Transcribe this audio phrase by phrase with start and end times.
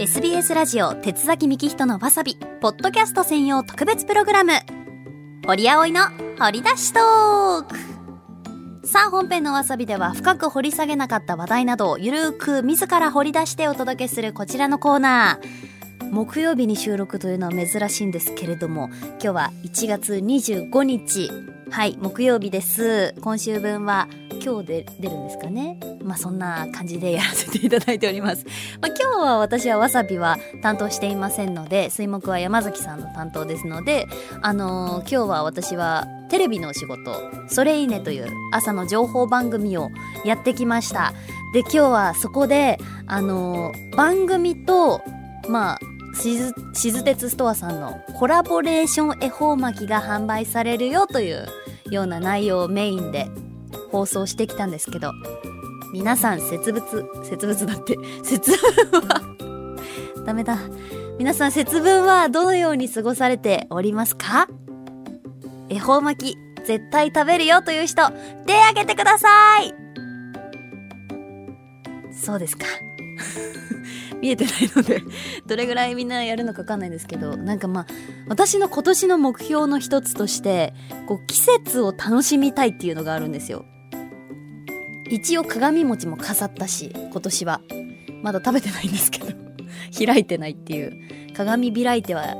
[0.00, 4.52] SBS ラジオ鉄崎幹人のわさびポッドキャスト専用特別プログラム。
[5.46, 6.00] 堀葵の
[6.38, 8.86] 掘り出しトーク。
[8.86, 16.10] さあ本編のわさびでは深く掘り下げなかった話題などをゆるーく自ら掘り出してお届けするこちらのコーナー。
[16.10, 21.30] 木曜日に収録というのは珍しいんですけれども今日は1月25日。
[21.70, 23.14] はい木曜日です。
[23.20, 24.08] 今週分は
[24.42, 25.78] 今日で出るんですかね。
[26.02, 28.44] まあそんな感じでやらせていただいております、
[28.80, 34.06] まあ、今日は私はわさびは担当していませんので水木は山崎さんの担当ですので
[34.42, 37.12] あのー今日は私はテレビのお仕事
[37.48, 39.90] 「それいいね」という朝の情報番組を
[40.24, 41.12] やってきました。
[41.52, 45.02] で今日はそこであのー番組と
[45.48, 45.78] まあ
[46.14, 51.46] しずしず鉄ストアさんのコラボレーション恵方巻きが販売されるよという
[51.90, 53.28] ような内容をメインで
[53.90, 55.12] 放送してきたんですけど
[55.92, 56.82] 皆さん節分
[57.24, 58.52] 節分だって 節
[58.90, 59.20] 分は
[60.24, 60.58] ダメだ。
[61.18, 64.48] 皆さん節分はどのように過ごされておりますか？
[65.68, 68.10] 恵方巻き絶対食べるよという人
[68.46, 69.28] 手挙げてくださ
[69.60, 69.74] い。
[72.14, 72.64] そうですか。
[74.20, 75.02] 見えてないので
[75.46, 77.86] どれぐらいみんなやるのかわかんないんですけどなんかまあ
[78.28, 80.74] 私の今年の目標の一つとして
[81.06, 83.64] こう季節を楽しみたいっていうのがあるんですよ。
[85.10, 87.60] 一応鏡餅も飾ったし今年は。
[88.22, 89.28] まだ食べてないんですけど
[90.04, 90.92] 開いてないっていう。
[91.34, 92.36] 鏡開いては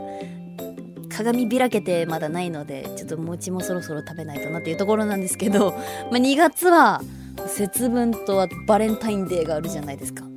[1.09, 5.81] 鏡開けてまだないのでちょっと餅もそろそろ食べないとなっていうところなんですけど、まあ、
[6.17, 7.03] 2月は
[7.47, 10.30] 節分とバレンタインデーがあるじゃないですか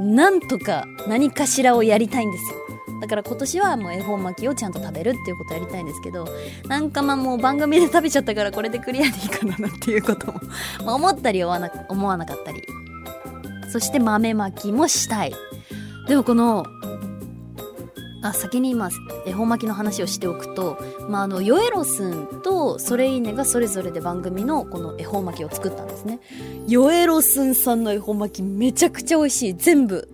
[0.00, 2.68] なんとか何かしらをやりたいんですよ。
[3.00, 6.26] だから今年はもう恵方巻きをちゃんと食べるっていうことをやりたいんですけど
[6.66, 10.40] なんかまあもう番組で食べちゃったからこれでクリアでいいかななんていうことも
[10.84, 12.62] ま思ったり思わな思わなかったり。
[13.70, 15.34] そして豆巻きもしたい。
[16.08, 16.64] でもこの
[18.20, 18.90] あ先に今
[19.26, 20.78] 恵方巻きの話をしておくと、
[21.08, 26.20] まあ、あのヨエロスンとソレイネがそれぞれで番組のこの恵方巻きを作ったんですね。
[26.66, 29.54] ヨエロスンさんの恵方巻きめちゃくちゃ美味しい。
[29.54, 30.08] 全部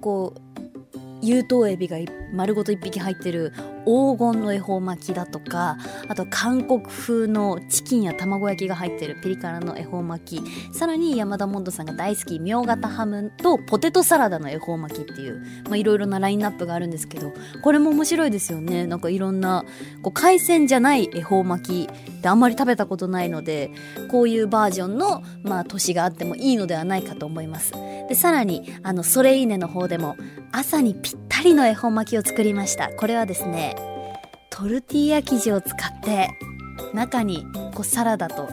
[0.00, 1.98] こう有頭エビが
[2.34, 3.52] 丸ごと1匹入ってる
[3.84, 5.76] 黄金の恵方巻きだとか
[6.08, 10.72] あと韓国風のチキンや卵焼きが入ってるピリ辛の恵方巻き。
[10.72, 15.44] さらに山田モンドさんが大好きみょうがたハムとポテトサラダの恵方巻きっていう
[15.76, 17.32] いろいろなラインナップがあるんですけど
[17.62, 18.86] これも面白いですよね。
[18.86, 19.64] なんかいろんな
[20.02, 23.70] こう海鮮じゃない恵方巻きってあんまり食べたことないので
[24.10, 27.72] こういうバージョンのまあ年があってもいいのではないかと思います。
[28.08, 30.16] でさらにあのそれいいねの方でも
[30.52, 32.88] 朝にぴったりの恵方巻きを作りました。
[32.88, 33.76] これはですね
[34.50, 36.30] トルティーヤ生地を使って
[36.94, 38.48] 中にこうサラダと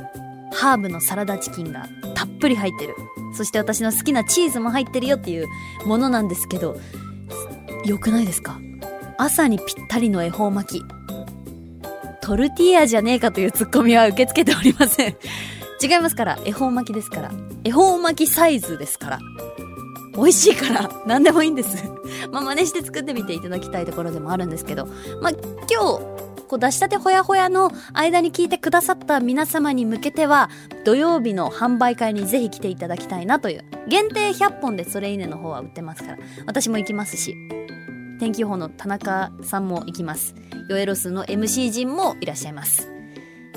[0.52, 2.96] ハーブのサラダチキンがたっぷり入ってる。
[3.36, 5.48] そして私の好きなチーズも入ってるよっていう
[5.86, 6.78] ものなんですけど
[7.86, 8.60] よくないですか？
[9.18, 10.84] 朝にぴったりの恵方巻き。
[12.22, 15.18] トルティーヤじゃねえかというツッコミは受け付けておりません。
[15.82, 17.32] 違いますから恵方巻きですから。
[17.64, 19.20] 恵方巻きサイズですから。
[20.16, 21.84] 美味しいから何でもいいんです。
[22.32, 24.86] まあ真似して作ってみていただきたいところでもあるんですけど。
[25.22, 25.32] まあ
[25.72, 30.50] 今日こう出したてほやほやの間に聞いてくださった皆様に向けては
[30.84, 36.18] 土曜日の販売会にぜひ来ていただきたいなという限定100本でそれいいねの方は売ってますから
[36.48, 37.36] 私も行きますし
[38.20, 40.36] 天気予報の田中さんも行きます。
[40.70, 42.99] ヨエロスの MC 陣もいらっしゃいます。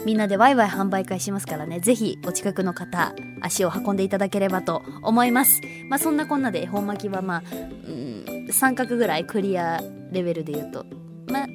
[0.04, 5.60] みんなでワイワイ販売会しますからね、ぜひお近くの方、足を運んでいただければと思います。
[5.88, 7.42] まあそんなこんなで恵方巻きはまあ、
[7.86, 9.80] うん、三角ぐらいクリア
[10.10, 10.86] レベルで言うと、
[11.26, 11.46] まあ、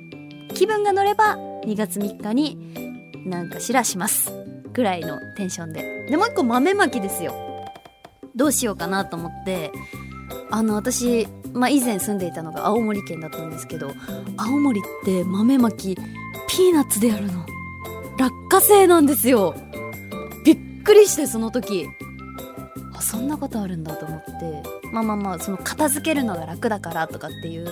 [0.54, 2.58] 気分が乗れば2月3日に
[3.26, 4.32] なんかしらします。
[4.78, 6.06] ぐらいのテンションで。
[6.08, 7.34] で、もう一個豆巻きですよ。
[8.36, 9.72] どうしようかなと思って、
[10.52, 13.92] あの私、まあ以前住んでいたのが青森県だったんですけど、
[14.38, 16.02] 青森って豆巻き、
[16.48, 17.57] ピーナッツでやるの。
[18.18, 19.56] 落花生なんですよ。
[20.44, 21.88] びっくりしてその時。
[22.96, 24.34] あそんなことあるんだと思って。
[24.92, 27.68] まあまあまあその片付けるのが楽だからとかっていう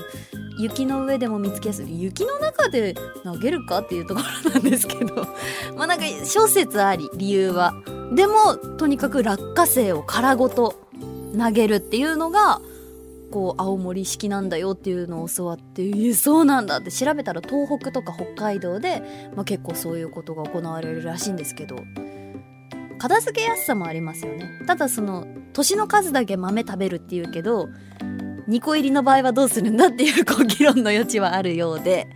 [0.60, 2.02] 雪の上でも見つけやすい。
[2.02, 5.28] 雪の中で投げるかっていうところなんですけど。
[5.76, 7.74] まあなんか諸説あり理由は。
[8.14, 10.76] でもとにかく落花生を殻ごと
[11.38, 12.62] 投げるっていうのが
[13.32, 19.02] こう青森式なんだよっていうのを教わってえそうなんだって調べたら東北とか北海道で、
[19.36, 21.78] まあ、結構そういうことが行われるらしいんですけど
[22.98, 24.50] 片付けやすさもありますよね。
[24.68, 27.68] ただその年の数だけ豆食べるっていうけど
[28.48, 32.08] 2個入りの場合はどうするんだっていうこう議論の余地はあるようで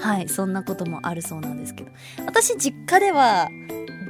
[0.00, 1.90] はいそんなこともあるそうなんですけど。
[2.26, 3.48] 私実家では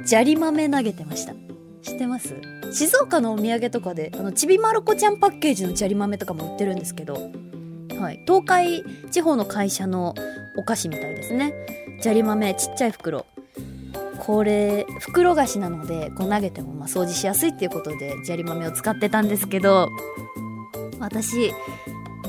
[0.03, 1.44] 砂利豆投げてました。
[1.85, 2.33] 知ってます？
[2.71, 7.31] 静岡のお土産とかであのちびまる子ちゃんパッケージの砂利豆とかも売ってるんですけど
[7.99, 8.21] はい。
[8.27, 10.13] 東海地方の会社の
[10.57, 11.53] お菓子みたいですね。
[12.01, 13.25] 砂利豆、ちっちゃい袋。
[14.19, 19.89] これ、袋菓子なので、こう投げてもまあ掃除しやすいっていうことで砂利豆を使ってたんですけど、
[20.99, 21.51] 私、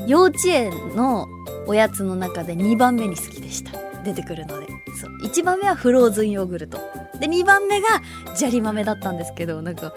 [0.05, 1.27] 幼稚園の
[1.67, 3.71] おやつの中で2番目に好きでした。
[4.03, 4.67] 出てくるので。
[4.99, 5.27] そう。
[5.27, 6.79] 1番目はフローズンヨーグルト。
[7.19, 7.87] で、2番目が
[8.35, 9.93] 砂利豆だったんですけど、なんか、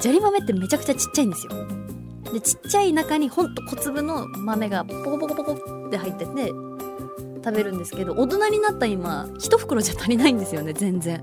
[0.00, 1.52] 砂利豆ってめちゃくちゃちっちゃいんですよ。
[2.32, 6.52] で、ちっちゃい中にほんと小粒の豆がポコポコポコって入ってて、
[7.44, 11.22] 食べるんですけど、大人になった今、一袋じゃ足りないんですよね、全然。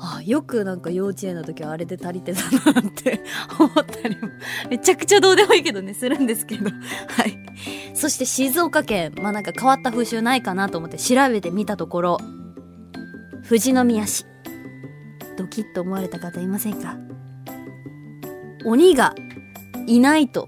[0.00, 3.20] あよくなんか幼稚園の時はあれで足りてたなって
[3.58, 4.28] 思ったりも、
[4.70, 6.70] めちゃくちゃどうでもいいけどね、するんですけど。
[6.70, 7.36] はい。
[7.94, 12.18] そして静岡県、まあなんか変わった風習ないかなと思って調べてみたところ、
[13.48, 14.24] 富士宮市。
[15.38, 16.96] ドキッと思われた方いませんか？
[18.64, 19.14] 鬼が
[19.86, 20.46] いないと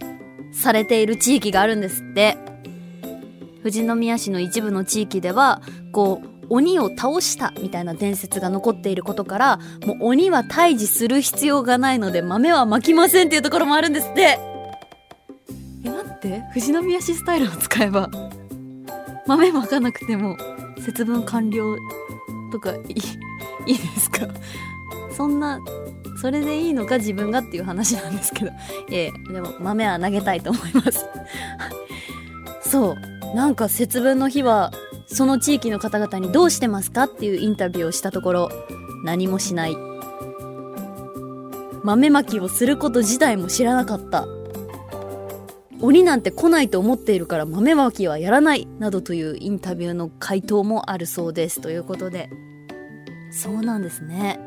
[0.53, 2.37] されている地域があるんですって。
[3.63, 5.61] 富士宮市の一部の地域では、
[5.93, 14.39] こう、鬼を倒したみたいな伝説が残っていることから、もう鬼は退治する必要がないので豆は巻きませんっていうところもあるんですって。
[15.85, 18.11] え、待って、富士宮市スタイルを使えば、
[19.27, 20.37] 豆巻かなくても
[20.81, 21.77] 節分完了
[22.51, 24.27] とかいい、いいですか？
[25.17, 25.61] そんな
[26.21, 28.51] それでいいのか自分がっていう話なんですけど。
[28.93, 31.07] ええ、でも豆は投げたいと思います。
[32.69, 33.35] そう。
[33.35, 34.71] なんか節分の日は、
[35.07, 38.51] その地域の方々にどうしてますかっていうインタビューをしたところ、
[39.03, 39.77] 何もしない。
[41.83, 44.27] 豆まきをすること自体も知らなかった。
[45.81, 52.29] 鬼なんて来ないと思っているから豆まきはやらないなどというインタビューの回答もあるそうですということで
[53.31, 54.39] そうなんですね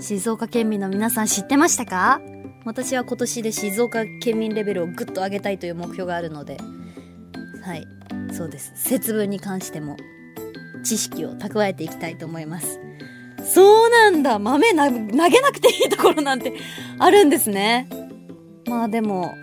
[0.00, 2.20] 静岡県民の皆さん知ってましたか？
[2.64, 6.56] 私は今年で静岡県民レベルをぐっと上げたいという目標があるので。
[7.62, 7.86] はい。
[8.32, 8.72] そうです。
[8.76, 9.96] 節分に関しても
[10.84, 12.80] 知識を蓄えていきたいと思います。
[13.44, 14.38] そうなんだ。
[14.38, 16.52] 豆投げなくていいところなんて
[16.98, 17.88] あるんですね。
[18.66, 19.34] まあでも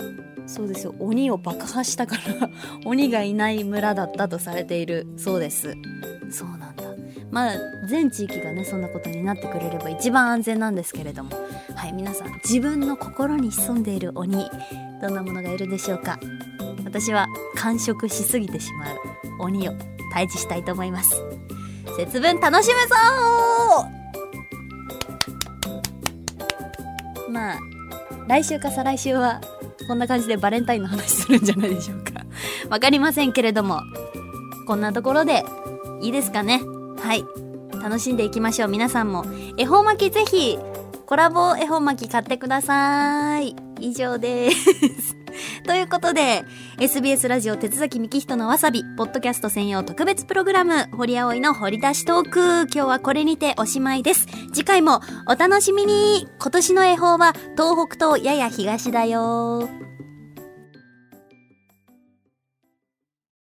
[0.48, 0.96] そうですよ。
[1.00, 2.50] 鬼を爆破したから
[2.86, 5.08] 鬼がいない村だったとされている。
[5.18, 5.76] そうです。
[6.32, 6.71] そうなんだ
[7.32, 7.56] まあ
[7.86, 11.32] 全地域がねそんなことになってくれれば一番安全なんですけれども。
[11.76, 14.50] はい皆さん自分の心に潜んでいる鬼
[15.02, 16.20] どんなものがいるでしょうか。
[16.86, 18.98] 私は完食しすぎてしまう
[19.40, 19.72] 鬼を
[20.14, 21.16] 退治したいと思います。
[21.98, 22.96] 節分楽しむぞ
[27.32, 27.60] まあ
[28.28, 29.42] 来週か再来週は
[29.88, 32.26] こんな感じでバレンタインの話するんじゃないでしょうか。
[32.70, 33.82] わかりませんけれども
[34.68, 35.44] こんなところで
[36.02, 36.62] いいですかね。
[37.02, 37.26] はい。
[37.82, 38.70] 楽しんでいきましょう。
[38.70, 39.26] 皆さんも。
[39.58, 40.58] 恵方巻きぜひ
[41.06, 43.56] コラボ恵方巻き買ってください。
[43.80, 45.18] 以上です。
[45.66, 46.44] ということで、
[46.80, 52.40] SBS ラジオ手崎幹人のわさび、ポッドキャスト専用特別プログラム、堀葵の掘り出しトーク。
[52.74, 54.28] 今日はこれにておしまいです。
[54.54, 56.28] 次回もお楽しみに。
[56.40, 59.91] 今年の恵方は東北とやや東だよ。